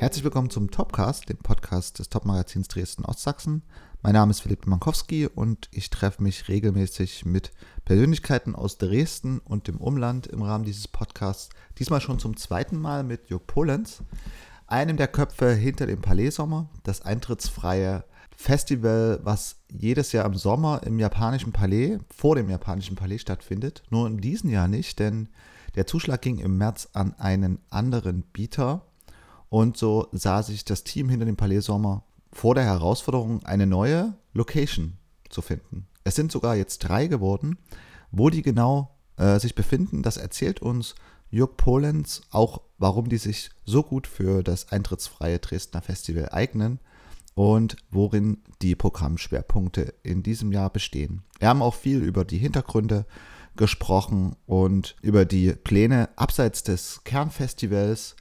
Herzlich 0.00 0.24
willkommen 0.24 0.48
zum 0.48 0.70
Topcast, 0.70 1.28
dem 1.28 1.36
Podcast 1.36 1.98
des 1.98 2.08
Topmagazins 2.08 2.68
Dresden 2.68 3.04
Ostsachsen. 3.04 3.62
Mein 4.00 4.14
Name 4.14 4.30
ist 4.30 4.40
Philipp 4.40 4.66
Mankowski 4.66 5.26
und 5.26 5.68
ich 5.72 5.90
treffe 5.90 6.22
mich 6.22 6.48
regelmäßig 6.48 7.26
mit 7.26 7.50
Persönlichkeiten 7.84 8.54
aus 8.54 8.78
Dresden 8.78 9.40
und 9.40 9.68
dem 9.68 9.76
Umland 9.76 10.26
im 10.26 10.40
Rahmen 10.40 10.64
dieses 10.64 10.88
Podcasts. 10.88 11.50
Diesmal 11.78 12.00
schon 12.00 12.18
zum 12.18 12.38
zweiten 12.38 12.78
Mal 12.78 13.04
mit 13.04 13.28
Jörg 13.28 13.46
Polenz, 13.46 14.02
einem 14.66 14.96
der 14.96 15.06
Köpfe 15.06 15.52
hinter 15.52 15.84
dem 15.84 16.00
Palais 16.00 16.30
Sommer, 16.30 16.70
das 16.82 17.02
eintrittsfreie 17.02 18.04
Festival, 18.34 19.20
was 19.22 19.56
jedes 19.70 20.12
Jahr 20.12 20.24
im 20.24 20.34
Sommer 20.34 20.80
im 20.86 20.98
japanischen 20.98 21.52
Palais, 21.52 21.98
vor 22.08 22.36
dem 22.36 22.48
japanischen 22.48 22.96
Palais 22.96 23.18
stattfindet. 23.18 23.82
Nur 23.90 24.06
in 24.06 24.16
diesem 24.16 24.48
Jahr 24.48 24.66
nicht, 24.66 24.98
denn 24.98 25.28
der 25.74 25.86
Zuschlag 25.86 26.22
ging 26.22 26.38
im 26.38 26.56
März 26.56 26.88
an 26.94 27.12
einen 27.18 27.58
anderen 27.68 28.22
Bieter. 28.22 28.86
Und 29.50 29.76
so 29.76 30.08
sah 30.12 30.42
sich 30.42 30.64
das 30.64 30.84
Team 30.84 31.10
hinter 31.10 31.26
dem 31.26 31.36
Palais 31.36 31.60
Sommer 31.60 32.04
vor 32.32 32.54
der 32.54 32.64
Herausforderung, 32.64 33.44
eine 33.44 33.66
neue 33.66 34.14
Location 34.32 34.94
zu 35.28 35.42
finden. 35.42 35.86
Es 36.04 36.14
sind 36.14 36.32
sogar 36.32 36.56
jetzt 36.56 36.78
drei 36.78 37.06
geworden. 37.06 37.58
Wo 38.12 38.30
die 38.30 38.42
genau 38.42 38.96
äh, 39.16 39.38
sich 39.38 39.54
befinden, 39.54 40.02
das 40.02 40.16
erzählt 40.16 40.60
uns 40.60 40.94
Jörg 41.30 41.56
Polenz, 41.56 42.22
auch 42.30 42.60
warum 42.78 43.08
die 43.08 43.18
sich 43.18 43.50
so 43.64 43.82
gut 43.82 44.06
für 44.06 44.42
das 44.42 44.72
eintrittsfreie 44.72 45.38
Dresdner 45.38 45.82
Festival 45.82 46.30
eignen 46.30 46.80
und 47.34 47.76
worin 47.90 48.38
die 48.62 48.74
Programmschwerpunkte 48.74 49.94
in 50.02 50.24
diesem 50.24 50.50
Jahr 50.50 50.70
bestehen. 50.70 51.22
Wir 51.38 51.48
haben 51.48 51.62
auch 51.62 51.74
viel 51.74 52.02
über 52.02 52.24
die 52.24 52.38
Hintergründe 52.38 53.06
gesprochen 53.56 54.34
und 54.46 54.96
über 55.02 55.24
die 55.24 55.52
Pläne 55.52 56.08
abseits 56.16 56.64
des 56.64 57.04
Kernfestivals. 57.04 58.16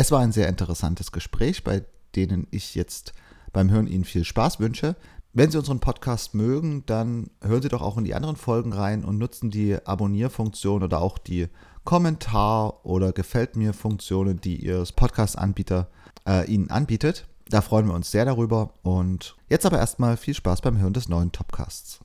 Es 0.00 0.10
war 0.10 0.20
ein 0.20 0.32
sehr 0.32 0.48
interessantes 0.48 1.12
Gespräch, 1.12 1.62
bei 1.62 1.84
denen 2.16 2.46
ich 2.50 2.74
jetzt 2.74 3.12
beim 3.52 3.70
Hören 3.70 3.86
Ihnen 3.86 4.04
viel 4.04 4.24
Spaß 4.24 4.58
wünsche. 4.58 4.96
Wenn 5.34 5.50
Sie 5.50 5.58
unseren 5.58 5.80
Podcast 5.80 6.32
mögen, 6.32 6.84
dann 6.86 7.28
hören 7.42 7.60
Sie 7.60 7.68
doch 7.68 7.82
auch 7.82 7.98
in 7.98 8.06
die 8.06 8.14
anderen 8.14 8.36
Folgen 8.36 8.72
rein 8.72 9.04
und 9.04 9.18
nutzen 9.18 9.50
die 9.50 9.76
Abonnierfunktion 9.76 10.82
oder 10.82 11.02
auch 11.02 11.18
die 11.18 11.48
Kommentar- 11.84 12.82
oder 12.86 13.12
Gefällt 13.12 13.56
mir-Funktionen, 13.56 14.40
die 14.40 14.64
Ihr 14.64 14.82
Podcast-Anbieter 14.96 15.90
äh, 16.26 16.50
Ihnen 16.50 16.70
anbietet. 16.70 17.26
Da 17.50 17.60
freuen 17.60 17.86
wir 17.86 17.92
uns 17.92 18.10
sehr 18.10 18.24
darüber. 18.24 18.72
Und 18.80 19.36
jetzt 19.50 19.66
aber 19.66 19.80
erstmal 19.80 20.16
viel 20.16 20.32
Spaß 20.32 20.62
beim 20.62 20.78
Hören 20.78 20.94
des 20.94 21.10
neuen 21.10 21.30
Topcasts. 21.30 22.00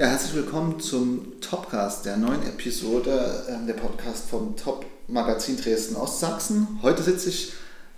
Ja, 0.00 0.06
herzlich 0.06 0.32
willkommen 0.32 0.80
zum 0.80 1.42
Topcast, 1.42 2.06
der 2.06 2.16
neuen 2.16 2.42
Episode 2.44 3.44
äh, 3.46 3.66
der 3.66 3.74
Podcast 3.74 4.30
vom 4.30 4.56
Top 4.56 4.86
Magazin 5.08 5.58
Dresden 5.58 5.94
Ostsachsen. 5.94 6.78
Heute 6.80 7.02
sitze 7.02 7.28
ich 7.28 7.52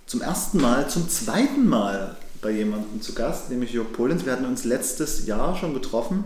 zum 0.05 0.21
ersten 0.21 0.59
Mal, 0.59 0.89
zum 0.89 1.07
zweiten 1.07 1.65
Mal 1.65 2.17
bei 2.41 2.51
jemandem 2.51 3.01
zu 3.01 3.13
Gast, 3.13 3.49
nämlich 3.49 3.71
Jörg 3.71 3.93
Polens. 3.93 4.25
Wir 4.25 4.33
hatten 4.33 4.43
uns 4.43 4.65
letztes 4.65 5.27
Jahr 5.27 5.55
schon 5.55 5.73
getroffen. 5.73 6.25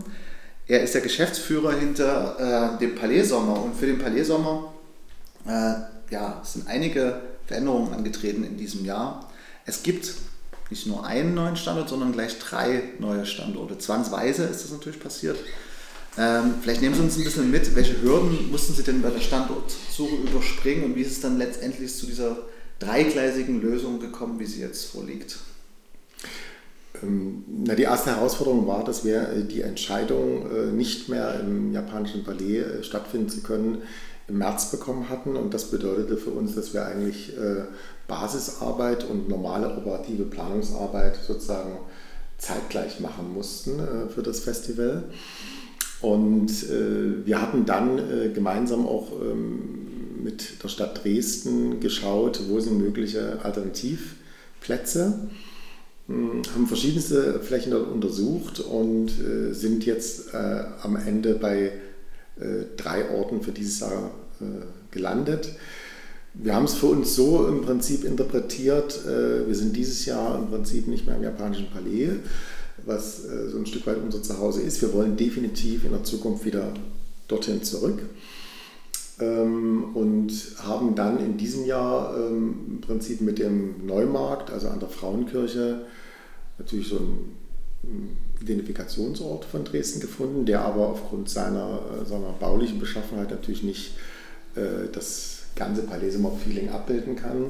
Er 0.66 0.82
ist 0.82 0.96
der 0.96 1.02
Geschäftsführer 1.02 1.74
hinter 1.74 2.74
äh, 2.74 2.80
dem 2.80 2.96
Palais 2.96 3.26
Sommer 3.26 3.64
und 3.64 3.76
für 3.76 3.86
den 3.86 4.00
Palais 4.00 4.24
Sommer 4.24 4.74
äh, 5.46 5.74
ja, 6.10 6.42
sind 6.44 6.68
einige 6.68 7.22
Veränderungen 7.46 7.94
angetreten 7.94 8.44
in 8.44 8.58
diesem 8.58 8.84
Jahr. 8.84 9.30
Es 9.68 9.84
gibt 9.84 10.12
nicht 10.72 10.88
nur 10.88 11.06
einen 11.06 11.36
neuen 11.36 11.56
Standort, 11.56 11.88
sondern 11.88 12.14
gleich 12.14 12.40
drei 12.40 12.82
neue 12.98 13.28
Standorte. 13.28 13.78
Zwangsweise 13.78 14.46
ist 14.46 14.64
das 14.64 14.72
natürlich 14.72 15.00
passiert. 15.00 15.38
Ähm, 16.18 16.56
vielleicht 16.62 16.82
nehmen 16.82 16.96
Sie 16.96 17.02
uns 17.02 17.18
ein 17.18 17.24
bisschen 17.24 17.52
mit, 17.52 17.76
welche 17.76 18.02
Hürden 18.02 18.50
mussten 18.50 18.74
Sie 18.74 18.84
denn 18.84 19.02
bei 19.02 19.12
der 19.12 19.20
Standortsuche 19.20 20.16
überspringen 20.16 20.86
und 20.86 20.96
wie 20.96 21.02
ist 21.02 21.12
es 21.12 21.22
dann 21.22 21.38
letztendlich 21.38 21.96
zu 21.96 22.08
dieser 22.08 22.38
dreigleisigen 22.80 23.62
Lösung 23.62 24.00
gekommen, 24.00 24.40
wie 24.40 24.46
sie 24.46 24.62
jetzt 24.62 24.86
vorliegt? 24.86 25.38
Ähm, 27.04 27.44
na, 27.48 27.76
die 27.76 27.84
erste 27.84 28.16
Herausforderung 28.16 28.68
war, 28.68 28.84
dass 28.84 29.06
wir 29.06 29.30
äh, 29.30 29.44
die 29.44 29.62
Entscheidung, 29.62 30.50
äh, 30.52 30.66
nicht 30.72 31.10
mehr 31.10 31.40
im 31.40 31.74
japanischen 31.74 32.24
Palais 32.24 32.60
äh, 32.60 32.84
stattfinden 32.84 33.30
zu 33.30 33.42
können, 33.42 33.82
im 34.28 34.40
März 34.40 34.72
bekommen 34.72 35.10
hatten. 35.10 35.36
Und 35.36 35.54
das 35.54 35.72
bedeutete 35.72 36.18
für 36.18 36.32
uns, 36.32 36.54
dass 36.54 36.74
wir 36.74 36.86
eigentlich 36.86 37.32
Basisarbeit 38.10 39.06
und 39.06 39.30
normale 39.30 39.78
operative 39.78 40.24
Planungsarbeit 40.24 41.18
sozusagen 41.26 41.78
zeitgleich 42.38 43.00
machen 43.00 43.34
mussten 43.34 43.80
für 44.14 44.24
das 44.24 44.42
Festival. 44.42 45.06
Und 46.02 46.52
äh, 46.64 47.26
wir 47.26 47.42
hatten 47.42 47.66
dann 47.66 47.98
äh, 47.98 48.30
gemeinsam 48.30 48.86
auch 48.86 49.12
ähm, 49.22 50.24
mit 50.24 50.64
der 50.64 50.68
Stadt 50.68 51.04
Dresden 51.04 51.80
geschaut, 51.80 52.42
wo 52.50 52.60
sind 52.60 52.78
mögliche 52.78 53.40
Alternativplätze, 53.44 55.30
hm, 56.08 56.42
haben 56.54 56.68
verschiedenste 56.68 57.40
Flächen 57.40 57.72
dort 57.72 57.92
untersucht 57.92 58.60
und 58.60 59.10
äh, 59.20 59.54
sind 59.54 59.86
jetzt 59.86 60.34
äh, 60.34 60.64
am 60.84 60.96
Ende 60.96 61.34
bei 61.34 61.72
äh, 62.40 62.66
drei 62.76 63.10
Orten 63.10 63.42
für 63.42 63.52
dieses 63.52 63.80
Jahr 63.80 64.12
äh, 64.40 64.46
gelandet. 64.92 65.56
Wir 66.36 66.54
haben 66.54 66.66
es 66.66 66.76
für 66.76 66.88
uns 66.88 67.16
so 67.16 67.48
im 67.48 67.62
Prinzip 67.64 68.04
interpretiert, 68.04 69.04
wir 69.08 69.56
sind 69.56 69.76
dieses 69.76 70.06
Jahr 70.06 70.38
im 70.38 70.50
Prinzip 70.50 70.88
nicht 70.88 71.08
mehr 71.08 71.16
im 71.16 71.24
japanischen 71.24 71.66
Palais, 71.72 72.12
was 72.86 73.26
äh, 73.26 73.50
so 73.50 73.58
ein 73.58 73.66
Stück 73.66 73.88
weit 73.88 73.98
unser 73.98 74.22
Zuhause 74.22 74.62
ist. 74.62 74.82
Wir 74.82 74.94
wollen 74.94 75.18
definitiv 75.18 75.86
in 75.86 75.92
der 75.92 76.04
Zukunft 76.04 76.46
wieder 76.46 76.74
dorthin 77.28 77.64
zurück 77.64 78.00
ähm, 79.20 79.96
und 79.96 80.32
haben 80.64 80.96
dann 80.96 81.20
in 81.20 81.38
diesem 81.38 81.66
Jahr 81.66 82.16
ähm, 82.18 82.56
im 82.70 82.82
Prinzip 82.82 83.22
mit 83.22 83.40
dem 83.40 83.86
Neumarkt, 83.86 84.52
also 84.52 84.70
an 84.70 84.80
der 84.80 84.90
Frauenkirche, 84.90 85.86
natürlich 86.58 86.88
so 86.88 86.98
einen 86.98 88.18
Identifikationsort 88.42 89.46
von 89.46 89.64
Dresden 89.64 90.00
gefunden, 90.00 90.46
der 90.46 90.62
aber 90.62 90.88
aufgrund 90.88 91.30
seiner, 91.30 91.82
äh, 92.02 92.06
sagen 92.06 92.24
wir, 92.24 92.36
baulichen 92.40 92.80
Beschaffenheit 92.80 93.32
natürlich 93.32 93.64
nicht 93.64 93.96
äh, 94.56 94.88
das 94.92 95.40
ganze 95.56 95.84
Palaisemer-Feeling 95.84 96.70
abbilden 96.70 97.16
kann. 97.16 97.48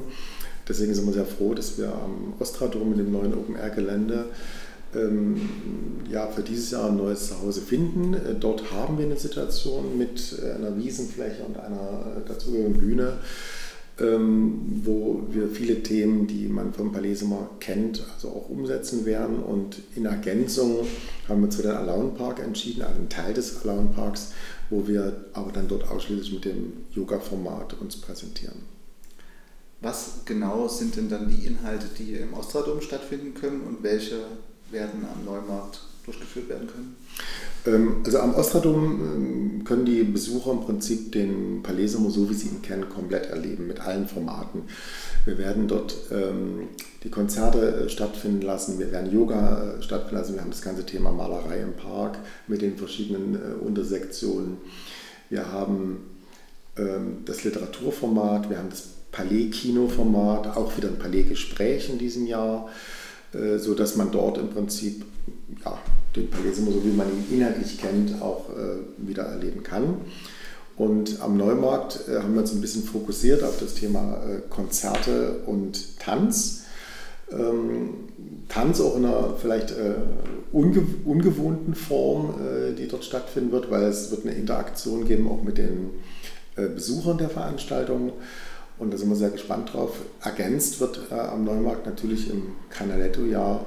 Deswegen 0.66 0.94
sind 0.94 1.06
wir 1.06 1.12
sehr 1.12 1.26
froh, 1.26 1.54
dass 1.54 1.78
wir 1.78 1.92
am 1.92 2.34
Ostradom 2.38 2.90
mit 2.90 2.98
dem 2.98 3.12
neuen 3.12 3.34
Open-Air-Gelände 3.34 4.26
ja, 6.10 6.26
für 6.28 6.42
dieses 6.42 6.70
Jahr 6.70 6.88
ein 6.88 6.96
neues 6.96 7.28
Zuhause 7.28 7.60
finden. 7.60 8.14
Äh, 8.14 8.34
dort 8.38 8.72
haben 8.72 8.98
wir 8.98 9.06
eine 9.06 9.16
Situation 9.16 9.98
mit 9.98 10.38
äh, 10.42 10.52
einer 10.52 10.76
Wiesenfläche 10.76 11.44
und 11.44 11.58
einer 11.58 12.16
äh, 12.16 12.28
dazugehörigen 12.28 12.78
Bühne, 12.78 13.18
ähm, 14.00 14.80
wo 14.84 15.22
wir 15.30 15.48
viele 15.48 15.82
Themen, 15.82 16.26
die 16.26 16.48
man 16.48 16.72
vom 16.72 16.92
Palais 16.92 17.20
immer 17.20 17.50
kennt, 17.60 18.02
also 18.14 18.28
auch 18.28 18.48
umsetzen 18.48 19.04
werden. 19.04 19.42
Und 19.42 19.82
in 19.94 20.06
Ergänzung 20.06 20.86
haben 21.28 21.42
wir 21.42 21.52
für 21.52 21.62
den 21.62 21.72
Alaun 21.72 22.14
Park 22.14 22.40
entschieden, 22.40 22.82
also 22.82 22.94
einen 22.94 23.08
Teil 23.08 23.34
des 23.34 23.62
Alaun 23.62 23.92
Parks, 23.92 24.32
wo 24.70 24.86
wir 24.86 25.24
aber 25.34 25.52
dann 25.52 25.68
dort 25.68 25.90
ausschließlich 25.90 26.32
mit 26.32 26.44
dem 26.44 26.72
Yoga-Format 26.94 27.74
uns 27.80 27.96
präsentieren. 27.96 28.78
Was 29.80 30.22
genau 30.24 30.66
sind 30.66 30.96
denn 30.96 31.08
dann 31.08 31.28
die 31.28 31.46
Inhalte, 31.46 31.86
die 31.98 32.14
im 32.14 32.34
Ostradom 32.34 32.80
stattfinden 32.80 33.34
können 33.34 33.60
und 33.60 33.82
welche 33.84 34.16
werden 34.70 35.06
am 35.12 35.24
Neumarkt 35.24 35.80
durchgeführt 36.04 36.48
werden 36.48 36.68
können? 36.68 36.96
Ähm, 37.66 38.02
also 38.04 38.18
am 38.20 38.34
Ostradom 38.34 38.84
ähm, 38.84 39.64
können 39.64 39.84
die 39.84 40.02
Besucher 40.04 40.52
im 40.52 40.60
Prinzip 40.60 41.12
den 41.12 41.62
Palais 41.62 41.88
so 41.88 42.30
wie 42.30 42.34
sie 42.34 42.48
ihn 42.48 42.62
kennen, 42.62 42.88
komplett 42.88 43.26
erleben, 43.26 43.66
mit 43.66 43.80
allen 43.80 44.06
Formaten. 44.06 44.62
Wir 45.24 45.38
werden 45.38 45.68
dort 45.68 45.94
ähm, 46.10 46.68
die 47.04 47.10
Konzerte 47.10 47.84
äh, 47.84 47.88
stattfinden 47.88 48.42
lassen, 48.42 48.78
wir 48.78 48.90
werden 48.92 49.12
Yoga 49.12 49.76
äh, 49.78 49.82
stattfinden 49.82 50.16
lassen, 50.16 50.34
wir 50.34 50.42
haben 50.42 50.50
das 50.50 50.62
ganze 50.62 50.86
Thema 50.86 51.12
Malerei 51.12 51.60
im 51.60 51.74
Park 51.74 52.18
mit 52.46 52.62
den 52.62 52.76
verschiedenen 52.76 53.34
äh, 53.34 53.64
Untersektionen. 53.64 54.58
Wir 55.30 55.52
haben 55.52 56.04
das 57.24 57.42
Literaturformat, 57.42 58.48
wir 58.50 58.58
haben 58.58 58.70
das 58.70 58.84
Palais-Kino-Format, 59.10 60.56
auch 60.56 60.76
wieder 60.76 60.86
ein 60.86 60.98
Palais-Gespräch 60.98 61.90
in 61.90 61.98
diesem 61.98 62.24
Jahr. 62.24 62.68
Äh, 63.32 63.58
so 63.58 63.74
dass 63.74 63.96
man 63.96 64.10
dort 64.10 64.38
im 64.38 64.48
Prinzip 64.48 65.04
ja, 65.64 65.78
den 66.16 66.30
Palesimo, 66.30 66.70
so 66.70 66.84
wie 66.84 66.96
man 66.96 67.06
ihn 67.08 67.38
inhaltlich 67.38 67.78
kennt, 67.78 68.20
auch 68.22 68.48
äh, 68.50 69.06
wieder 69.06 69.24
erleben 69.24 69.62
kann. 69.62 69.96
Und 70.76 71.20
am 71.20 71.36
Neumarkt 71.36 72.08
äh, 72.08 72.20
haben 72.20 72.34
wir 72.34 72.40
uns 72.40 72.52
ein 72.52 72.60
bisschen 72.60 72.84
fokussiert 72.84 73.42
auf 73.42 73.58
das 73.58 73.74
Thema 73.74 74.22
äh, 74.24 74.40
Konzerte 74.48 75.40
und 75.46 75.98
Tanz. 75.98 76.64
Ähm, 77.30 77.90
Tanz 78.48 78.80
auch 78.80 78.96
in 78.96 79.04
einer 79.04 79.34
vielleicht 79.36 79.72
äh, 79.72 79.96
unge 80.52 80.86
ungewohnten 81.04 81.74
Form, 81.74 82.34
äh, 82.40 82.74
die 82.74 82.88
dort 82.88 83.04
stattfinden 83.04 83.52
wird, 83.52 83.70
weil 83.70 83.82
es 83.84 84.10
wird 84.10 84.24
eine 84.24 84.34
Interaktion 84.34 85.06
geben 85.06 85.28
auch 85.28 85.42
mit 85.42 85.58
den 85.58 85.90
Besuchern 86.74 87.18
der 87.18 87.28
Veranstaltung. 87.28 88.14
Und 88.78 88.92
da 88.92 88.96
sind 88.96 89.08
wir 89.08 89.16
sehr 89.16 89.30
gespannt 89.30 89.72
drauf. 89.72 89.96
Ergänzt 90.22 90.78
wird 90.80 91.10
äh, 91.10 91.14
am 91.14 91.44
Neumarkt 91.44 91.86
natürlich 91.86 92.30
im 92.30 92.54
Canaletto-Jahr 92.70 93.66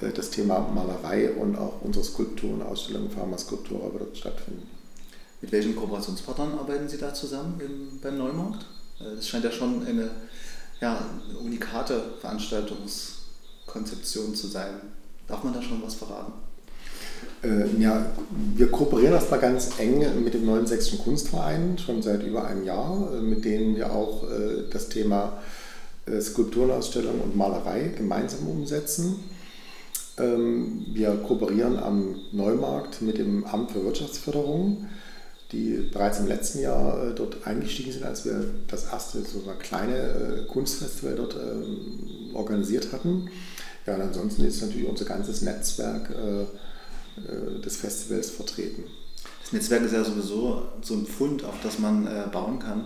äh, 0.00 0.10
das 0.10 0.30
Thema 0.30 0.60
Malerei 0.60 1.32
und 1.32 1.56
auch 1.56 1.80
unsere 1.82 2.04
Skulpturen, 2.04 2.62
Ausstellung 2.62 3.10
Pharmaskulptura 3.10 3.92
wird 3.92 4.02
dort 4.02 4.16
stattfinden. 4.16 4.68
Mit 5.40 5.50
welchen 5.52 5.74
Kooperationspartnern 5.74 6.58
arbeiten 6.58 6.86
Sie 6.88 6.98
da 6.98 7.14
zusammen 7.14 7.58
im, 7.60 7.98
beim 8.00 8.18
Neumarkt? 8.18 8.66
Äh, 9.00 9.16
das 9.16 9.26
scheint 9.26 9.44
ja 9.44 9.50
schon 9.50 9.86
eine 9.86 10.10
ja, 10.80 11.04
unikate 11.42 12.02
Veranstaltungskonzeption 12.20 14.34
zu 14.34 14.46
sein. 14.46 14.74
Darf 15.26 15.42
man 15.44 15.54
da 15.54 15.62
schon 15.62 15.82
was 15.82 15.94
verraten? 15.94 16.32
Äh, 17.42 17.80
ja, 17.80 18.06
wir 18.54 18.70
kooperieren 18.70 19.14
erstmal 19.14 19.40
ganz 19.40 19.70
eng 19.78 20.04
mit 20.22 20.34
dem 20.34 20.44
Neuen 20.44 20.66
Sächsischen 20.66 20.98
Kunstverein, 20.98 21.78
schon 21.78 22.02
seit 22.02 22.22
über 22.22 22.46
einem 22.46 22.64
Jahr, 22.64 23.14
äh, 23.14 23.20
mit 23.22 23.44
denen 23.44 23.76
wir 23.76 23.92
auch 23.92 24.24
äh, 24.24 24.64
das 24.70 24.88
Thema 24.88 25.38
äh, 26.06 26.20
Skulpturenausstellung 26.20 27.20
und 27.20 27.36
Malerei 27.36 27.92
gemeinsam 27.96 28.46
umsetzen. 28.46 29.24
Ähm, 30.18 30.84
wir 30.92 31.12
kooperieren 31.26 31.78
am 31.78 32.16
Neumarkt 32.32 33.00
mit 33.00 33.16
dem 33.16 33.44
Amt 33.44 33.70
für 33.70 33.84
Wirtschaftsförderung, 33.84 34.88
die 35.52 35.88
bereits 35.90 36.20
im 36.20 36.26
letzten 36.26 36.60
Jahr 36.60 37.06
äh, 37.06 37.14
dort 37.14 37.46
eingestiegen 37.46 37.92
sind, 37.92 38.04
als 38.04 38.26
wir 38.26 38.44
das 38.68 38.92
erste 38.92 39.22
sogar 39.22 39.54
kleine 39.54 39.96
äh, 39.96 40.46
Kunstfestival 40.46 41.14
dort 41.14 41.36
ähm, 41.36 42.34
organisiert 42.34 42.92
hatten. 42.92 43.30
Ja, 43.86 43.94
und 43.94 44.02
ansonsten 44.02 44.44
ist 44.44 44.60
natürlich 44.60 44.86
unser 44.86 45.06
ganzes 45.06 45.40
Netzwerk 45.40 46.10
des 47.64 47.76
Festivals 47.76 48.30
vertreten. 48.30 48.84
Das 49.42 49.52
Netzwerk 49.52 49.82
ist 49.82 49.92
ja 49.92 50.04
sowieso 50.04 50.68
so 50.82 50.94
ein 50.94 51.06
Pfund, 51.06 51.44
auf 51.44 51.56
das 51.62 51.78
man 51.78 52.08
bauen 52.32 52.58
kann, 52.58 52.82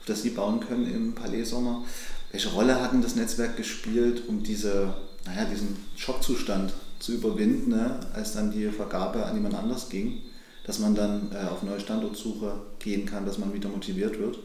auf 0.00 0.06
das 0.06 0.22
Sie 0.22 0.30
bauen 0.30 0.60
können 0.60 0.92
im 0.92 1.14
Palais 1.14 1.44
Sommer. 1.44 1.82
Welche 2.30 2.50
Rolle 2.50 2.80
hat 2.80 2.92
denn 2.92 3.02
das 3.02 3.14
Netzwerk 3.14 3.56
gespielt, 3.56 4.22
um 4.28 4.42
diese, 4.42 4.94
naja, 5.24 5.44
diesen 5.44 5.76
Schockzustand 5.96 6.72
zu 6.98 7.12
überwinden, 7.12 7.70
ne, 7.70 8.00
als 8.14 8.32
dann 8.32 8.50
die 8.50 8.66
Vergabe 8.70 9.24
an 9.24 9.34
jemand 9.34 9.54
anders 9.54 9.88
ging, 9.88 10.22
dass 10.66 10.78
man 10.78 10.94
dann 10.94 11.30
äh, 11.32 11.46
auf 11.48 11.62
neue 11.62 11.80
Standortsuche 11.80 12.54
gehen 12.78 13.06
kann, 13.06 13.26
dass 13.26 13.38
man 13.38 13.52
wieder 13.52 13.68
motiviert 13.68 14.18
wird? 14.18 14.38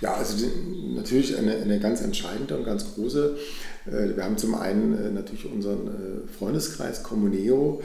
Ja, 0.00 0.14
also 0.14 0.36
die, 0.36 0.94
natürlich 0.94 1.36
eine, 1.36 1.56
eine 1.56 1.80
ganz 1.80 2.00
entscheidende 2.00 2.56
und 2.56 2.64
ganz 2.64 2.94
große. 2.94 3.36
Äh, 3.86 4.16
wir 4.16 4.24
haben 4.24 4.38
zum 4.38 4.54
einen 4.54 4.96
äh, 4.96 5.10
natürlich 5.10 5.50
unseren 5.50 5.88
äh, 5.88 6.28
Freundeskreis 6.38 7.02
Communeo, 7.02 7.82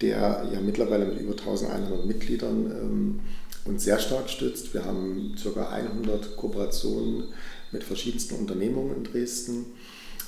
der 0.00 0.46
ja 0.52 0.60
mittlerweile 0.60 1.06
mit 1.06 1.20
über 1.20 1.32
1100 1.32 2.06
Mitgliedern 2.06 2.70
ähm, 2.70 3.20
uns 3.64 3.84
sehr 3.84 3.98
stark 3.98 4.30
stützt. 4.30 4.74
Wir 4.74 4.84
haben 4.84 5.34
ca. 5.42 5.68
100 5.68 6.36
Kooperationen 6.36 7.24
mit 7.72 7.84
verschiedensten 7.84 8.36
Unternehmungen 8.36 8.96
in 8.96 9.04
Dresden. 9.04 9.66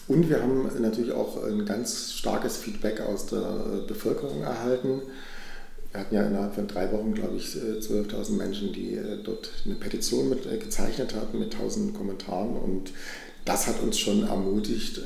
Und 0.09 0.29
wir 0.29 0.43
haben 0.43 0.69
natürlich 0.81 1.13
auch 1.13 1.43
ein 1.45 1.65
ganz 1.65 2.13
starkes 2.13 2.57
Feedback 2.57 3.01
aus 3.01 3.27
der 3.27 3.85
Bevölkerung 3.87 4.43
erhalten. 4.43 5.03
Wir 5.93 6.01
hatten 6.01 6.15
ja 6.15 6.27
innerhalb 6.27 6.55
von 6.55 6.67
drei 6.69 6.91
Wochen, 6.93 7.15
glaube 7.15 7.37
ich, 7.37 7.47
12.000 7.47 8.29
äh, 8.29 8.33
Menschen, 8.33 8.73
die 8.73 8.99
dort 9.25 9.51
eine 9.65 9.77
Petition 9.77 10.29
mit 10.29 10.43
gezeichnet 10.61 11.15
hatten 11.15 11.39
mit 11.39 11.55
1000 11.55 11.95
Kommentaren. 11.95 12.57
Und 12.57 12.93
das 13.45 13.67
hat 13.67 13.81
uns 13.83 13.99
schon 13.99 14.27
ermutigt, 14.27 15.01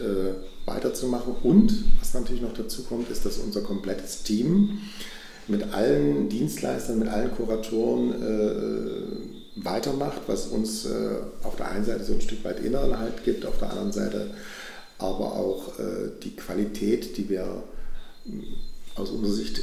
weiterzumachen. 0.67 1.35
Und 1.43 1.85
was 2.01 2.15
natürlich 2.15 2.43
noch 2.43 2.55
dazu 2.55 2.85
kommt, 2.85 3.11
ist, 3.11 3.25
dass 3.25 3.39
unser 3.39 3.61
komplettes 3.61 4.23
Team 4.23 4.81
mit 5.47 5.73
allen 5.73 6.29
Dienstleistern, 6.29 6.99
mit 6.99 7.09
allen 7.09 7.33
Kuratoren 7.33 8.13
weitermacht, 9.57 10.23
was 10.27 10.47
uns 10.47 10.85
äh, 10.85 11.17
auf 11.43 11.57
der 11.57 11.71
einen 11.71 11.85
Seite 11.85 12.05
so 12.05 12.15
ein 12.15 12.21
Stück 12.21 12.45
weit 12.45 12.61
inneren 12.61 12.99
Halt 12.99 13.25
gibt, 13.25 13.47
auf 13.47 13.59
der 13.59 13.71
anderen 13.71 13.93
Seite 13.93 14.31
aber 14.99 15.35
auch 15.35 15.79
äh, 15.79 16.11
die 16.23 16.35
Qualität, 16.37 17.17
die 17.17 17.29
wir 17.29 17.65
äh, 18.27 18.31
aus 18.97 19.11
unserer 19.11 19.35
Sicht 19.35 19.61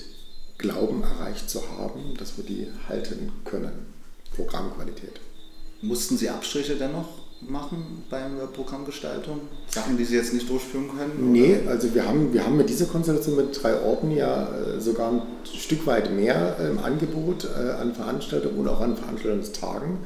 glauben 0.57 1.03
erreicht 1.03 1.50
zu 1.50 1.62
haben, 1.77 2.15
dass 2.17 2.38
wir 2.38 2.44
die 2.44 2.67
halten 2.88 3.31
können. 3.44 3.71
Programmqualität. 4.35 5.19
Mussten 5.81 6.17
Sie 6.17 6.29
Abstriche 6.29 6.75
dennoch 6.75 7.09
machen 7.47 8.03
bei 8.09 8.19
der 8.19 8.47
Programmgestaltung? 8.47 9.41
Sachen, 9.67 9.97
die 9.97 10.05
Sie 10.05 10.15
jetzt 10.15 10.33
nicht 10.33 10.49
durchführen 10.49 10.89
können? 10.89 11.31
Nee, 11.31 11.59
also 11.67 11.93
wir 11.93 12.07
haben, 12.07 12.33
wir 12.33 12.45
haben 12.45 12.57
mit 12.57 12.69
dieser 12.69 12.85
Konstellation 12.85 13.35
mit 13.35 13.61
drei 13.61 13.79
Orten 13.81 14.11
ja 14.11 14.49
äh, 14.49 14.79
sogar 14.79 15.11
ein 15.11 15.21
Stück 15.45 15.85
weit 15.88 16.13
mehr 16.13 16.57
im 16.59 16.79
Angebot 16.79 17.45
äh, 17.45 17.71
an 17.71 17.93
Veranstaltungen 17.93 18.59
und 18.59 18.67
auch 18.67 18.81
an 18.81 18.95
Veranstaltungstagen. 18.95 19.99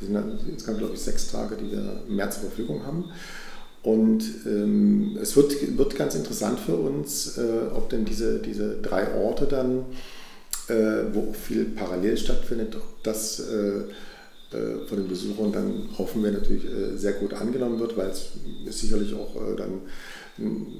Es 0.00 0.06
sind 0.06 0.40
jetzt 0.50 0.66
glaube 0.66 0.94
ich, 0.94 1.00
sechs 1.00 1.30
Tage, 1.30 1.56
die 1.56 1.70
wir 1.70 2.02
mehr 2.08 2.30
zur 2.30 2.44
Verfügung 2.44 2.84
haben. 2.86 3.04
Und 3.82 4.22
ähm, 4.46 5.18
es 5.20 5.36
wird, 5.36 5.78
wird 5.78 5.96
ganz 5.96 6.14
interessant 6.14 6.60
für 6.60 6.76
uns, 6.76 7.38
äh, 7.38 7.74
ob 7.74 7.88
denn 7.88 8.04
diese, 8.04 8.38
diese 8.40 8.76
drei 8.82 9.14
Orte 9.14 9.46
dann, 9.46 9.86
äh, 10.68 11.04
wo 11.14 11.32
viel 11.32 11.64
parallel 11.64 12.18
stattfindet, 12.18 12.76
ob 12.76 13.02
das 13.02 13.40
äh, 13.40 13.70
äh, 13.70 13.84
von 14.50 14.98
den 14.98 15.08
Besuchern 15.08 15.52
dann 15.52 15.88
hoffen 15.96 16.24
wir 16.24 16.32
natürlich 16.32 16.64
äh, 16.64 16.96
sehr 16.96 17.12
gut 17.12 17.34
angenommen 17.34 17.78
wird, 17.78 17.96
weil 17.96 18.08
es 18.08 18.30
ist 18.66 18.80
sicherlich 18.80 19.14
auch 19.14 19.36
äh, 19.36 19.56
dann 19.56 19.82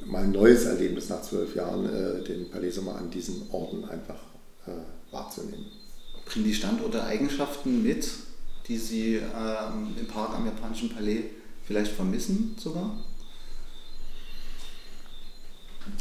mal 0.06 0.24
ein 0.24 0.32
neues 0.32 0.64
Erlebnis 0.64 1.08
nach 1.08 1.22
zwölf 1.22 1.54
Jahren, 1.54 1.84
den 2.24 2.48
Palais 2.48 2.70
Sommer 2.70 2.96
an 2.96 3.10
diesen 3.10 3.42
Orten 3.50 3.84
einfach 3.84 4.18
wahrzunehmen. 5.10 5.66
Bringen 6.24 6.46
die 6.46 6.54
Standorte 6.54 7.04
Eigenschaften 7.04 7.82
mit, 7.82 8.08
die 8.68 8.78
Sie 8.78 9.16
ähm, 9.16 9.88
im 9.98 10.06
Park 10.06 10.34
am 10.34 10.46
Japanischen 10.46 10.88
Palais 10.88 11.24
vielleicht 11.66 11.92
vermissen 11.92 12.56
sogar? 12.58 12.96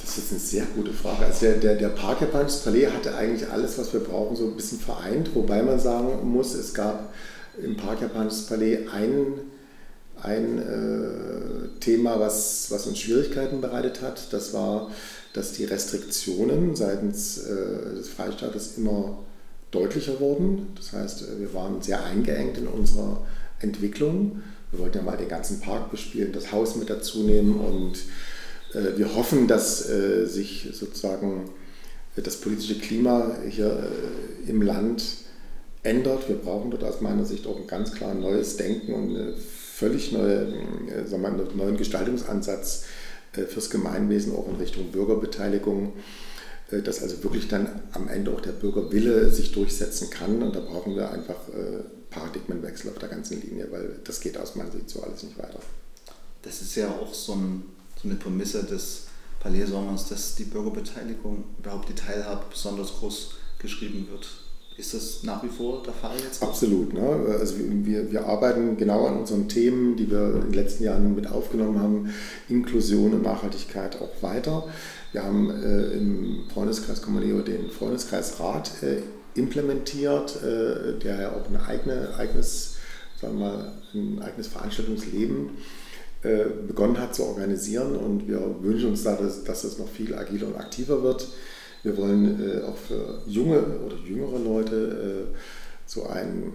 Das 0.02 0.18
ist 0.18 0.32
eine 0.32 0.40
sehr 0.40 0.66
gute 0.66 0.94
Frage. 0.94 1.26
Also 1.26 1.46
der, 1.46 1.58
der, 1.58 1.76
der 1.76 1.90
Park 1.90 2.22
Japanisches 2.22 2.62
Palais 2.62 2.88
hatte 2.88 3.16
eigentlich 3.16 3.50
alles, 3.50 3.78
was 3.78 3.94
wir 3.94 4.02
brauchen, 4.02 4.36
so 4.36 4.46
ein 4.46 4.56
bisschen 4.56 4.80
vereint, 4.80 5.34
wobei 5.34 5.64
man 5.64 5.80
sagen 5.80 6.30
muss, 6.30 6.54
es 6.54 6.74
gab 6.74 7.14
im 7.62 7.78
Park 7.78 8.02
Japanisches 8.02 8.48
Palais 8.48 8.88
ein, 8.92 9.34
ein 10.22 10.60
äh, 10.60 11.80
Thema, 11.80 12.20
was, 12.20 12.70
was 12.70 12.88
uns 12.88 13.00
Schwierigkeiten 13.00 13.62
bereitet 13.62 14.02
hat. 14.02 14.32
Das 14.34 14.54
war, 14.54 14.92
dass 15.34 15.54
die 15.54 15.66
Restriktionen 15.66 16.76
seitens 16.76 17.38
äh, 17.40 17.96
des 17.96 18.10
Freistaates 18.10 18.78
immer 18.78 19.20
deutlicher 19.72 20.20
wurden. 20.20 20.68
Das 20.76 20.94
heißt, 20.94 21.24
äh, 21.24 21.40
wir 21.40 21.54
waren 21.54 21.82
sehr 21.82 22.04
eingeengt 22.04 22.58
in 22.58 22.68
unserer 22.68 23.22
Entwicklung. 23.60 24.42
Wir 24.72 24.80
wollten 24.80 24.98
ja 24.98 25.04
mal 25.04 25.18
den 25.18 25.30
ganzen 25.30 25.60
Park 25.60 25.92
bespielen, 25.92 26.32
das 26.32 26.52
Haus 26.52 26.76
mit 26.76 26.90
dazu 26.90 27.24
nehmen 27.24 27.60
und 27.60 27.98
äh, 28.74 28.98
wir 28.98 29.16
hoffen, 29.16 29.48
dass 29.48 29.90
äh, 29.90 30.26
sich 30.26 30.70
sozusagen 30.74 31.50
das 32.16 32.38
politische 32.38 32.78
Klima 32.78 33.36
hier 33.50 33.68
äh, 33.68 34.50
im 34.50 34.62
Land 34.62 35.04
ändert. 35.84 36.28
Wir 36.28 36.36
brauchen 36.36 36.72
dort 36.72 36.84
aus 36.84 37.02
meiner 37.02 37.26
Sicht 37.26 37.48
auch 37.48 37.58
ein 37.58 37.68
ganz 37.68 37.94
klar 37.94 38.14
neues 38.14 38.58
Denken 38.58 38.94
und 38.94 39.16
eine 39.16 39.34
völlig 39.80 40.12
neue, 40.12 40.54
äh, 40.88 41.08
sagen 41.08 41.22
wir 41.22 41.30
einen 41.30 41.58
neuen 41.58 41.78
Gestaltungsansatz 41.78 42.84
äh, 43.34 43.44
fürs 43.44 43.70
Gemeinwesen, 43.70 44.36
auch 44.36 44.48
in 44.50 44.56
Richtung 44.56 44.92
Bürgerbeteiligung, 44.92 45.94
äh, 46.72 46.82
dass 46.82 47.02
also 47.02 47.24
wirklich 47.24 47.48
dann 47.48 47.82
am 47.94 48.10
Ende 48.10 48.32
auch 48.32 48.42
der 48.42 48.52
Bürgerwille 48.52 49.30
sich 49.30 49.54
durchsetzen 49.54 50.10
kann. 50.10 50.44
Und 50.44 50.56
da 50.56 50.60
brauchen 50.60 50.96
wir 50.96 51.12
einfach 51.12 51.38
Paradigmenwechsel 52.10 52.90
auf 52.90 52.98
der 52.98 53.10
ganzen 53.10 53.42
Linie, 53.42 53.68
weil 53.72 54.00
das 54.04 54.20
geht 54.20 54.38
aus 54.38 54.56
meiner 54.56 54.72
Sicht 54.72 54.90
so 54.90 55.02
alles 55.02 55.24
nicht 55.24 55.38
weiter. 55.38 55.60
Das 56.42 56.62
ist 56.62 56.76
ja 56.76 56.90
auch 56.90 57.14
so, 57.14 57.34
ein, 57.34 57.64
so 58.02 58.10
eine 58.10 58.18
Prämisse 58.18 58.64
des 58.64 59.04
Palais 59.40 59.66
Sommers, 59.66 60.10
dass 60.10 60.36
die 60.36 60.44
Bürgerbeteiligung, 60.44 61.44
überhaupt 61.60 61.88
die 61.88 61.96
Teilhabe 61.96 62.46
besonders 62.50 62.90
groß 63.00 63.36
geschrieben 63.60 64.08
wird. 64.10 64.28
Ist 64.80 64.94
das 64.94 65.24
nach 65.24 65.44
wie 65.44 65.50
vor 65.50 65.84
der 65.84 65.92
Fall 65.92 66.16
jetzt? 66.24 66.42
Absolut. 66.42 66.94
Ne? 66.94 67.02
Also 67.38 67.56
wir, 67.58 68.10
wir 68.10 68.26
arbeiten 68.26 68.78
genau 68.78 69.08
an 69.08 69.18
unseren 69.18 69.50
Themen, 69.50 69.98
die 69.98 70.10
wir 70.10 70.36
in 70.36 70.42
den 70.44 70.54
letzten 70.54 70.86
Jahren 70.86 71.16
mit 71.16 71.30
aufgenommen 71.30 71.82
haben, 71.82 72.14
Inklusion 72.48 73.14
und 73.14 73.24
Nachhaltigkeit 73.24 74.02
auch 74.02 74.24
weiter. 74.24 74.64
Wir 75.12 75.24
haben 75.24 75.50
äh, 75.50 75.98
im 75.98 76.46
Freundeskreis 76.54 77.02
Communio 77.02 77.42
den 77.42 77.70
Freundeskreisrat 77.70 78.72
äh, 78.82 79.02
implementiert, 79.38 80.42
äh, 80.44 80.98
der 80.98 81.22
ja 81.22 81.32
auch 81.34 81.50
ein 81.50 81.58
eigene, 81.58 82.16
eigenes, 82.18 82.76
sagen 83.20 83.38
wir 83.38 83.48
mal, 83.48 83.72
ein 83.94 84.22
eigenes 84.22 84.48
Veranstaltungsleben 84.48 85.50
äh, 86.24 86.46
begonnen 86.68 86.98
hat 87.00 87.16
zu 87.16 87.26
organisieren 87.26 87.98
und 87.98 88.30
wir 88.30 88.56
wünschen 88.62 88.92
uns 88.92 89.04
da, 89.04 89.18
dass, 89.18 89.44
dass 89.44 89.64
das 89.64 89.78
noch 89.78 89.90
viel 89.90 90.16
agiler 90.16 90.48
und 90.48 90.56
aktiver 90.56 91.04
wird. 91.04 91.28
Wir 91.84 91.96
wollen 91.98 92.42
äh, 92.42 92.62
auch 92.64 92.76
für 92.76 93.22
junge 93.26 93.60
oder 93.86 93.96
jüngere 93.98 94.40
Leute 94.40 95.28
äh, 95.32 95.38
so 95.86 96.08
ein, 96.08 96.54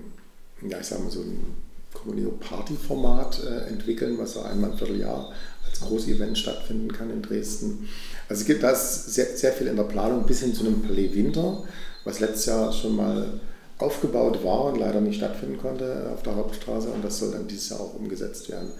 ja, 0.68 0.78
ich 0.80 0.86
sag 0.86 1.02
mal, 1.02 1.10
so 1.10 1.20
ein 1.20 1.54
Communio-Party-Format 1.94 3.42
äh, 3.44 3.68
entwickeln, 3.68 4.18
was 4.18 4.34
so 4.34 4.42
einmal 4.42 4.70
im 4.70 4.76
Vierteljahr 4.76 5.32
als 5.66 5.80
Großevent 5.80 6.36
stattfinden 6.36 6.92
kann 6.92 7.10
in 7.10 7.22
Dresden. 7.22 7.88
Also 8.28 8.42
es 8.42 8.46
gibt 8.46 8.62
da 8.62 8.74
sehr, 8.74 9.36
sehr 9.36 9.52
viel 9.52 9.68
in 9.68 9.76
der 9.76 9.84
Planung 9.84 10.26
bis 10.26 10.40
hin 10.40 10.54
zu 10.54 10.66
einem 10.66 10.82
Palais 10.82 11.14
Winter, 11.14 11.62
was 12.04 12.20
letztes 12.20 12.46
Jahr 12.46 12.72
schon 12.72 12.96
mal 12.96 13.40
aufgebaut 13.78 14.44
war 14.44 14.66
und 14.66 14.78
leider 14.78 15.00
nicht 15.00 15.16
stattfinden 15.16 15.58
konnte 15.58 16.10
auf 16.12 16.22
der 16.22 16.36
Hauptstraße 16.36 16.88
und 16.88 17.04
das 17.04 17.18
soll 17.18 17.32
dann 17.32 17.48
dieses 17.48 17.70
Jahr 17.70 17.80
auch 17.80 17.94
umgesetzt 17.94 18.48
werden. 18.50 18.70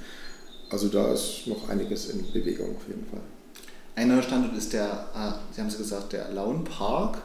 Also 0.71 0.89
da 0.89 1.13
ist 1.13 1.47
noch 1.47 1.69
einiges 1.69 2.11
in 2.11 2.31
Bewegung 2.33 2.77
auf 2.77 2.87
jeden 2.89 3.07
Fall. 3.07 3.21
Ein 3.97 4.09
neuer 4.09 4.23
Standort 4.23 4.57
ist 4.57 4.73
der, 4.73 5.07
ah, 5.15 5.39
Sie 5.53 5.61
haben 5.61 5.69
es 5.69 5.79
gesagt, 5.79 6.13
der 6.13 6.31
Laun 6.33 6.65
Park. 6.65 7.19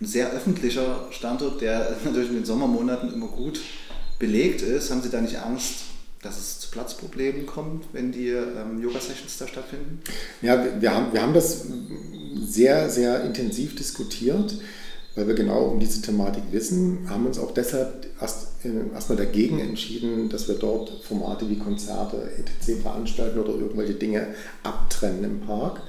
ein 0.00 0.06
sehr 0.06 0.30
öffentlicher 0.30 1.06
Standort, 1.10 1.60
der 1.60 1.96
natürlich 2.04 2.30
in 2.30 2.36
den 2.36 2.44
Sommermonaten 2.44 3.12
immer 3.12 3.28
gut 3.28 3.60
belegt 4.18 4.62
ist. 4.62 4.90
Haben 4.90 5.02
Sie 5.02 5.10
da 5.10 5.20
nicht 5.20 5.38
Angst, 5.38 5.84
dass 6.22 6.38
es 6.38 6.60
zu 6.60 6.70
Platzproblemen 6.70 7.44
kommt, 7.44 7.86
wenn 7.92 8.10
die 8.10 8.28
ähm, 8.28 8.82
Yoga-Sessions 8.82 9.36
da 9.38 9.46
stattfinden? 9.46 10.00
Ja, 10.40 10.64
wir, 10.80 10.94
haben, 10.94 11.12
wir 11.12 11.20
haben 11.20 11.34
das 11.34 11.66
sehr, 12.42 12.88
sehr 12.88 13.22
intensiv 13.24 13.76
diskutiert, 13.76 14.54
weil 15.14 15.28
wir 15.28 15.34
genau 15.34 15.64
um 15.64 15.78
diese 15.78 16.00
Thematik 16.00 16.44
wissen, 16.50 17.06
haben 17.10 17.26
uns 17.26 17.38
auch 17.38 17.52
deshalb 17.52 18.06
erst, 18.18 18.64
äh, 18.64 18.94
erstmal 18.94 19.18
dagegen 19.18 19.60
entschieden, 19.60 20.30
dass 20.30 20.48
wir 20.48 20.54
dort 20.54 20.90
Formate 21.04 21.48
wie 21.50 21.58
Konzerte, 21.58 22.30
etc. 22.38 22.80
veranstalten 22.80 23.38
oder 23.38 23.50
irgendwelche 23.50 23.94
Dinge 23.94 24.28
abtrennen 24.62 25.24
im 25.24 25.40
Park, 25.42 25.82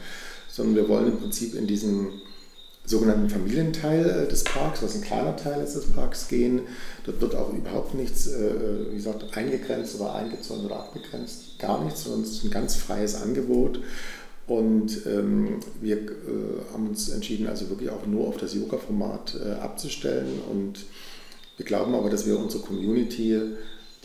sondern 0.55 0.75
wir 0.75 0.87
wollen 0.87 1.07
im 1.07 1.17
Prinzip 1.17 1.53
in 1.53 1.67
diesen 1.67 2.21
sogenannten 2.85 3.29
Familienteil 3.29 4.05
äh, 4.05 4.29
des 4.29 4.43
Parks, 4.45 4.81
was 4.81 4.95
ein 4.95 5.01
kleiner 5.01 5.35
Teil 5.35 5.61
ist 5.61 5.75
des 5.75 5.87
Parks, 5.87 6.29
gehen. 6.29 6.61
Dort 7.03 7.19
wird 7.19 7.35
auch 7.35 7.51
überhaupt 7.51 7.93
nichts, 7.93 8.27
äh, 8.27 8.91
wie 8.91 8.95
gesagt, 8.95 9.35
eingegrenzt 9.35 9.99
oder 9.99 10.15
eingezäunt 10.15 10.63
oder 10.63 10.77
abgegrenzt, 10.77 11.59
gar 11.59 11.83
nichts, 11.83 12.03
sondern 12.03 12.21
es 12.21 12.31
ist 12.31 12.43
ein 12.45 12.51
ganz 12.51 12.75
freies 12.75 13.15
Angebot. 13.15 13.81
Und 14.47 15.05
ähm, 15.07 15.59
wir 15.81 15.97
äh, 15.97 16.71
haben 16.71 16.87
uns 16.87 17.09
entschieden, 17.09 17.47
also 17.47 17.69
wirklich 17.69 17.89
auch 17.89 18.05
nur 18.05 18.27
auf 18.27 18.37
das 18.37 18.53
Yoga-Format 18.53 19.39
äh, 19.43 19.53
abzustellen. 19.53 20.39
Und 20.49 20.85
wir 21.57 21.65
glauben 21.65 21.95
aber, 21.95 22.09
dass 22.09 22.25
wir 22.25 22.37
unsere 22.39 22.63
Community, 22.63 23.41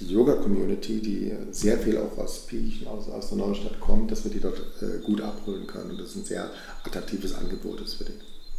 die 0.00 0.06
Yoga-Community, 0.06 1.00
die 1.00 1.32
sehr 1.52 1.78
viel 1.78 1.98
auch 1.98 2.16
aus 2.16 2.46
Piechen, 2.46 2.86
aus, 2.86 3.08
aus 3.08 3.28
der 3.28 3.38
Neustadt 3.38 3.78
kommt, 3.80 4.10
dass 4.10 4.24
wir 4.24 4.30
die 4.30 4.40
dort 4.40 4.58
äh, 4.80 4.98
gut 5.04 5.20
abholen 5.20 5.66
können. 5.66 5.90
Und 5.90 6.00
das 6.00 6.10
ist 6.10 6.16
ein 6.16 6.24
sehr 6.24 6.50
attraktives 6.84 7.34
Angebot 7.34 7.80
ist 7.82 7.94
für 7.94 8.04
die. 8.04 8.12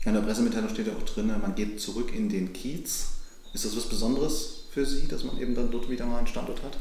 In 0.06 0.14
der 0.14 0.22
Pressemitteilung 0.22 0.70
steht 0.70 0.88
ja 0.88 0.94
auch 0.94 1.04
drin, 1.04 1.28
man 1.28 1.56
geht 1.56 1.80
zurück 1.80 2.14
in 2.16 2.30
den 2.30 2.54
Kiez. 2.54 3.08
Ist 3.54 3.66
das 3.66 3.76
was 3.76 3.90
Besonderes 3.90 4.64
für 4.72 4.86
Sie, 4.86 5.08
dass 5.08 5.24
man 5.24 5.40
eben 5.40 5.56
dann 5.56 5.72
dort 5.72 5.90
wieder 5.90 6.06
mal 6.06 6.20
einen 6.20 6.28
Standort 6.28 6.64
hat? 6.64 6.78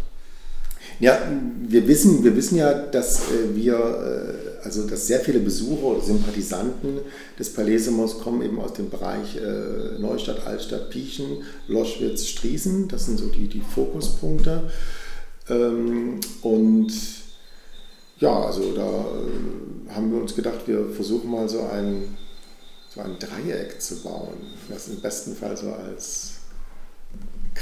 Ja, 0.98 1.18
wir 1.68 1.86
wissen, 1.86 2.24
wir 2.24 2.36
wissen 2.36 2.56
ja, 2.56 2.72
dass 2.74 3.20
äh, 3.30 3.54
wir, 3.54 3.74
äh, 3.74 4.64
also 4.64 4.86
dass 4.86 5.06
sehr 5.06 5.20
viele 5.20 5.40
Besucher 5.40 5.84
oder 5.84 6.00
Sympathisanten 6.02 7.00
des 7.38 7.52
Palais 7.52 7.88
kommen 8.22 8.42
eben 8.42 8.60
aus 8.60 8.74
dem 8.74 8.90
Bereich 8.90 9.36
äh, 9.36 9.98
Neustadt, 9.98 10.46
Altstadt, 10.46 10.90
Piechen, 10.90 11.42
Loschwitz, 11.68 12.26
Striesen. 12.26 12.88
Das 12.88 13.06
sind 13.06 13.18
so 13.18 13.26
die, 13.26 13.48
die 13.48 13.62
Fokuspunkte. 13.62 14.70
Ähm, 15.48 16.20
und 16.42 16.92
ja, 18.18 18.44
also 18.44 18.72
da 18.72 19.06
haben 19.94 20.12
wir 20.12 20.20
uns 20.20 20.34
gedacht, 20.34 20.66
wir 20.66 20.90
versuchen 20.90 21.30
mal 21.30 21.48
so 21.48 21.60
ein 21.60 22.16
so 22.94 23.00
ein 23.00 23.16
Dreieck 23.20 23.80
zu 23.80 24.02
bauen, 24.02 24.34
das 24.68 24.88
im 24.88 25.00
besten 25.00 25.36
Fall 25.36 25.56
so 25.56 25.72
als 25.72 26.39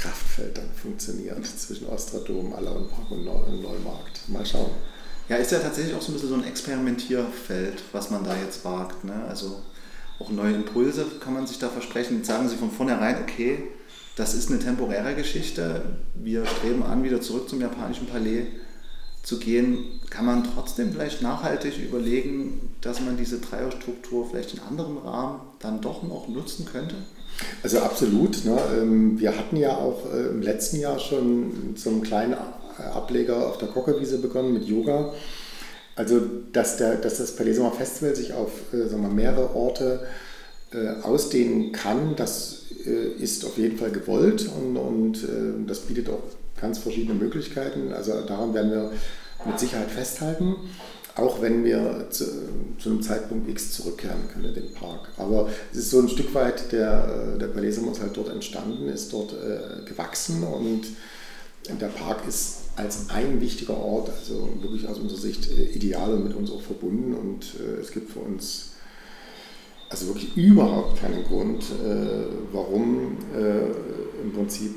Kraftfeld 0.01 0.57
dann 0.57 0.69
funktioniert 0.71 1.45
zwischen 1.45 1.87
Ostradom, 1.87 2.53
Allerunpark 2.53 3.11
und 3.11 3.25
Neumarkt. 3.25 4.27
Mal 4.27 4.45
schauen. 4.45 4.71
Ja, 5.27 5.37
ist 5.37 5.51
ja 5.51 5.59
tatsächlich 5.59 5.93
auch 5.93 6.01
so 6.01 6.11
ein 6.11 6.13
bisschen 6.13 6.29
so 6.29 6.35
ein 6.35 6.43
Experimentierfeld, 6.43 7.83
was 7.91 8.09
man 8.09 8.23
da 8.23 8.35
jetzt 8.35 8.65
wagt. 8.65 9.03
Ne? 9.03 9.13
Also 9.27 9.61
auch 10.19 10.29
neue 10.29 10.55
Impulse 10.55 11.05
kann 11.19 11.33
man 11.33 11.45
sich 11.45 11.59
da 11.59 11.69
versprechen. 11.69 12.17
Jetzt 12.17 12.27
sagen 12.27 12.49
Sie 12.49 12.55
von 12.55 12.71
vornherein, 12.71 13.21
okay, 13.21 13.63
das 14.15 14.33
ist 14.33 14.49
eine 14.49 14.59
temporäre 14.59 15.15
Geschichte. 15.15 15.81
Wir 16.15 16.45
streben 16.45 16.83
an, 16.83 17.03
wieder 17.03 17.21
zurück 17.21 17.47
zum 17.47 17.61
japanischen 17.61 18.07
Palais 18.07 18.47
zu 19.29 19.37
gehen, 19.37 19.99
kann 20.09 20.25
man 20.25 20.43
trotzdem 20.43 20.91
vielleicht 20.91 21.21
nachhaltig 21.21 21.77
überlegen, 21.77 22.73
dass 22.81 22.99
man 22.99 23.15
diese 23.15 23.37
Dreierstruktur 23.37 24.27
vielleicht 24.27 24.55
in 24.55 24.59
anderem 24.61 24.97
Rahmen 24.97 25.41
dann 25.59 25.81
doch 25.81 26.01
noch 26.01 26.27
nutzen 26.27 26.65
könnte? 26.65 26.95
Also 27.61 27.79
absolut. 27.79 28.43
Ne? 28.43 28.57
Ähm, 28.75 29.19
wir 29.19 29.37
hatten 29.37 29.55
ja 29.55 29.77
auch 29.77 30.11
äh, 30.11 30.29
im 30.29 30.41
letzten 30.41 30.79
Jahr 30.79 30.97
schon 30.97 31.75
einen 31.85 32.01
kleinen 32.01 32.35
Ableger 32.93 33.47
auf 33.47 33.59
der 33.59 33.67
Kockerwiese 33.67 34.17
begonnen 34.17 34.53
mit 34.53 34.65
Yoga. 34.65 35.13
Also 35.95 36.19
dass, 36.51 36.77
der, 36.77 36.95
dass 36.95 37.19
das 37.19 37.35
Palais 37.35 37.53
Sommer 37.53 37.71
Festival 37.71 38.15
sich 38.15 38.33
auf 38.33 38.73
äh, 38.73 38.87
sagen 38.87 39.03
wir, 39.03 39.09
mehrere 39.09 39.55
Orte 39.55 40.07
äh, 40.73 41.03
ausdehnen 41.03 41.71
kann, 41.71 42.15
das 42.15 42.55
ist 43.19 43.43
auf 43.43 43.57
jeden 43.57 43.77
Fall 43.77 43.91
gewollt 43.91 44.49
und, 44.57 44.77
und 44.77 45.27
das 45.67 45.81
bietet 45.81 46.09
auch 46.09 46.23
ganz 46.59 46.79
verschiedene 46.79 47.13
Möglichkeiten. 47.13 47.93
Also 47.93 48.21
daran 48.21 48.53
werden 48.53 48.71
wir 48.71 48.91
mit 49.45 49.59
Sicherheit 49.59 49.89
festhalten, 49.89 50.55
auch 51.15 51.41
wenn 51.41 51.63
wir 51.63 52.07
zu, 52.09 52.25
zu 52.77 52.89
einem 52.89 53.01
Zeitpunkt 53.01 53.49
X 53.49 53.73
zurückkehren 53.73 54.29
können 54.31 54.45
in 54.45 54.53
den 54.53 54.73
Park. 54.73 55.09
Aber 55.17 55.49
es 55.71 55.79
ist 55.79 55.91
so 55.91 55.99
ein 55.99 56.09
Stück 56.09 56.33
weit, 56.33 56.71
der, 56.71 57.37
der 57.37 57.47
Palais 57.47 57.69
ist 57.69 58.01
halt 58.01 58.15
dort 58.15 58.29
entstanden, 58.29 58.87
ist 58.89 59.11
dort 59.13 59.33
äh, 59.33 59.85
gewachsen 59.85 60.43
und 60.43 60.87
der 61.79 61.87
Park 61.87 62.27
ist 62.27 62.61
als 62.77 63.09
ein 63.09 63.41
wichtiger 63.41 63.77
Ort, 63.77 64.09
also 64.09 64.49
wirklich 64.61 64.87
aus 64.87 64.97
unserer 64.97 65.19
Sicht 65.19 65.51
äh, 65.51 65.65
ideal 65.65 66.13
und 66.13 66.23
mit 66.23 66.35
uns 66.35 66.51
auch 66.51 66.61
verbunden 66.61 67.13
und 67.13 67.55
äh, 67.59 67.81
es 67.81 67.91
gibt 67.91 68.11
für 68.11 68.19
uns 68.19 68.69
also 69.89 70.07
wirklich 70.07 70.35
überhaupt 70.37 71.01
keinen 71.01 71.23
Grund, 71.23 71.63
äh, 71.63 72.25
warum 72.53 73.17
äh, 73.35 74.21
im 74.23 74.31
Prinzip 74.33 74.71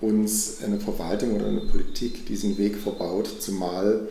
uns 0.00 0.62
eine 0.62 0.80
Verwaltung 0.80 1.36
oder 1.36 1.46
eine 1.46 1.60
Politik 1.60 2.26
diesen 2.26 2.56
Weg 2.58 2.76
verbaut, 2.76 3.28
zumal 3.40 4.08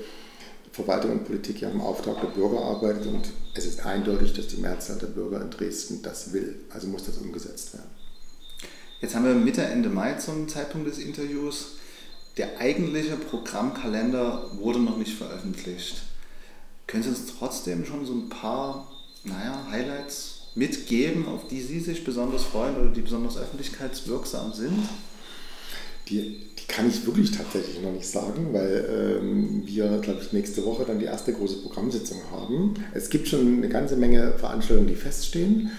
Verwaltung 0.71 1.11
und 1.11 1.25
Politik 1.25 1.61
ja 1.61 1.69
im 1.69 1.81
Auftrag 1.81 2.21
der 2.21 2.27
Bürger 2.27 2.61
arbeitet 2.61 3.07
und 3.07 3.29
es 3.53 3.65
ist 3.65 3.85
eindeutig, 3.85 4.33
dass 4.33 4.47
die 4.47 4.61
Mehrzahl 4.61 4.97
der 4.97 5.07
Bürger 5.07 5.41
in 5.41 5.49
Dresden 5.49 6.01
das 6.03 6.31
will. 6.31 6.55
Also 6.69 6.87
muss 6.87 7.05
das 7.05 7.17
umgesetzt 7.17 7.73
werden. 7.73 7.89
Jetzt 9.01 9.15
haben 9.15 9.25
wir 9.25 9.33
Mitte, 9.33 9.63
Ende 9.63 9.89
Mai 9.89 10.13
zum 10.13 10.47
Zeitpunkt 10.47 10.87
des 10.87 10.99
Interviews. 10.99 11.77
Der 12.37 12.59
eigentliche 12.59 13.15
Programmkalender 13.15 14.51
wurde 14.59 14.79
noch 14.79 14.97
nicht 14.97 15.17
veröffentlicht. 15.17 16.03
Können 16.87 17.03
Sie 17.03 17.09
uns 17.09 17.25
trotzdem 17.37 17.85
schon 17.85 18.05
so 18.05 18.13
ein 18.13 18.29
paar 18.29 18.87
naja, 19.23 19.65
Highlights 19.69 20.49
mitgeben, 20.55 21.27
auf 21.27 21.47
die 21.47 21.61
Sie 21.61 21.79
sich 21.79 22.03
besonders 22.03 22.43
freuen 22.43 22.77
oder 22.77 22.91
die 22.91 23.01
besonders 23.01 23.37
öffentlichkeitswirksam 23.37 24.53
sind? 24.53 24.87
Die, 26.09 26.37
die 26.57 26.67
kann 26.67 26.87
ich 26.87 27.05
wirklich 27.05 27.31
tatsächlich 27.31 27.81
noch 27.81 27.91
nicht 27.91 28.07
sagen, 28.07 28.47
weil 28.51 29.19
ähm, 29.21 29.63
wir, 29.65 29.99
glaube 29.99 30.21
ich, 30.21 30.33
nächste 30.33 30.65
Woche 30.65 30.85
dann 30.85 30.99
die 30.99 31.05
erste 31.05 31.33
große 31.33 31.57
Programmsitzung 31.57 32.17
haben. 32.31 32.73
Es 32.93 33.09
gibt 33.09 33.27
schon 33.27 33.57
eine 33.57 33.69
ganze 33.69 33.95
Menge 33.95 34.33
Veranstaltungen, 34.37 34.87
die 34.89 34.95
feststehen. 34.95 35.71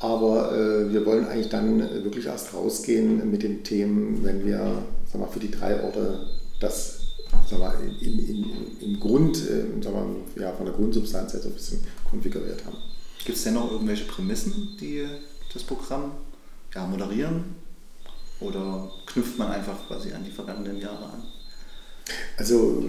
Aber 0.00 0.52
äh, 0.52 0.92
wir 0.92 1.06
wollen 1.06 1.26
eigentlich 1.26 1.48
dann 1.48 1.80
wirklich 2.04 2.26
erst 2.26 2.52
rausgehen 2.52 3.30
mit 3.30 3.42
den 3.42 3.64
Themen, 3.64 4.22
wenn 4.22 4.44
wir 4.44 4.82
sag 5.10 5.20
mal, 5.20 5.28
für 5.28 5.40
die 5.40 5.50
drei 5.50 5.82
Orte 5.82 6.26
das 6.60 7.04
sag 7.48 7.58
mal, 7.58 7.74
in, 8.00 8.18
in, 8.18 8.46
im 8.80 9.00
Grund, 9.00 9.36
äh, 9.36 9.64
sag 9.82 9.92
mal, 9.92 10.06
ja, 10.36 10.52
von 10.52 10.66
der 10.66 10.74
Grundsubstanz 10.74 11.32
her 11.32 11.40
so 11.40 11.48
ein 11.48 11.54
bisschen 11.54 11.80
konfiguriert 12.08 12.64
haben. 12.64 12.76
Gibt 13.24 13.38
es 13.38 13.44
denn 13.44 13.54
noch 13.54 13.70
irgendwelche 13.70 14.04
Prämissen, 14.04 14.76
die 14.80 15.06
das 15.52 15.62
Programm 15.62 16.12
ja, 16.74 16.86
moderieren? 16.86 17.63
Oder 18.40 18.90
knüpft 19.06 19.38
man 19.38 19.52
einfach 19.52 19.86
quasi 19.86 20.12
an 20.12 20.24
die 20.24 20.30
vergangenen 20.30 20.80
Jahre 20.80 21.04
an? 21.04 21.22
Also 22.36 22.84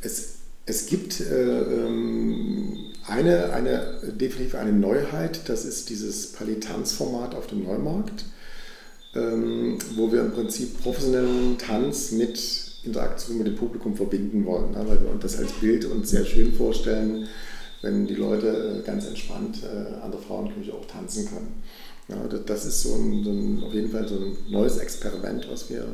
es, 0.00 0.36
es 0.66 0.86
gibt 0.86 1.20
äh, 1.20 1.62
ähm, 1.62 2.92
eine, 3.06 3.52
eine, 3.52 3.98
definitiv 4.12 4.54
eine 4.54 4.72
Neuheit, 4.72 5.48
das 5.48 5.64
ist 5.64 5.90
dieses 5.90 6.32
Palitanz-Format 6.32 7.34
auf 7.34 7.46
dem 7.46 7.64
Neumarkt, 7.64 8.24
ähm, 9.14 9.78
wo 9.96 10.12
wir 10.12 10.20
im 10.20 10.32
Prinzip 10.32 10.80
professionellen 10.82 11.58
Tanz 11.58 12.12
mit 12.12 12.68
Interaktion 12.84 13.38
mit 13.38 13.46
dem 13.46 13.56
Publikum 13.56 13.96
verbinden 13.96 14.44
wollen, 14.44 14.72
ne? 14.72 14.84
weil 14.86 15.00
wir 15.00 15.10
uns 15.10 15.22
das 15.22 15.38
als 15.38 15.52
Bild 15.52 15.84
uns 15.84 16.10
sehr 16.10 16.24
schön 16.24 16.52
vorstellen, 16.52 17.28
wenn 17.82 18.06
die 18.06 18.14
Leute 18.14 18.80
äh, 18.80 18.86
ganz 18.86 19.06
entspannt 19.06 19.60
äh, 19.62 20.02
an 20.02 20.10
der 20.10 20.20
Frauenküche 20.20 20.72
auch 20.72 20.86
tanzen 20.86 21.26
können. 21.26 21.62
Ja, 22.08 22.16
das 22.26 22.64
ist 22.64 22.82
so 22.82 22.94
ein, 22.94 23.22
so 23.22 23.30
ein, 23.30 23.62
auf 23.64 23.74
jeden 23.74 23.90
Fall 23.90 24.08
so 24.08 24.16
ein 24.16 24.36
neues 24.48 24.78
Experiment, 24.78 25.46
was 25.50 25.68
wir 25.68 25.86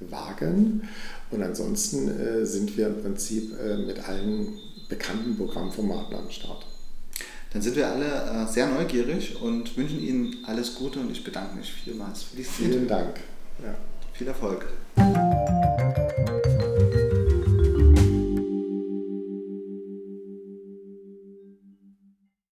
wagen. 0.00 0.88
Und 1.30 1.42
ansonsten 1.42 2.08
äh, 2.08 2.46
sind 2.46 2.76
wir 2.76 2.88
im 2.88 3.02
Prinzip 3.02 3.52
äh, 3.60 3.76
mit 3.76 4.08
allen 4.08 4.58
bekannten 4.88 5.36
Programmformaten 5.36 6.16
am 6.16 6.30
Start. 6.30 6.66
Dann 7.52 7.62
sind 7.62 7.74
wir 7.76 7.88
alle 7.88 8.06
äh, 8.06 8.52
sehr 8.52 8.68
neugierig 8.68 9.40
und 9.42 9.76
wünschen 9.76 10.00
Ihnen 10.00 10.36
alles 10.46 10.76
Gute 10.76 11.00
und 11.00 11.10
ich 11.10 11.24
bedanke 11.24 11.56
mich 11.56 11.72
vielmals 11.72 12.22
für 12.22 12.36
die 12.36 12.44
Vielen 12.44 12.86
Dank. 12.86 13.16
Ja. 13.62 13.74
Viel 14.12 14.28
Erfolg. 14.28 14.66